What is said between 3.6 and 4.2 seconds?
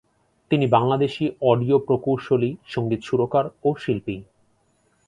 ও শিল্পী।